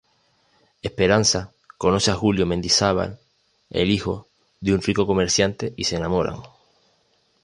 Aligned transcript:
Esperanza 0.81 1.51
conoce 1.77 2.09
a 2.09 2.15
Julio 2.15 2.47
Mendizabal, 2.47 3.19
el 3.69 3.91
hijo 3.91 4.25
de 4.59 4.73
un 4.73 4.81
rico 4.81 5.05
comerciante 5.05 5.75
y 5.77 5.83
se 5.83 5.97
enamoran. 5.97 6.39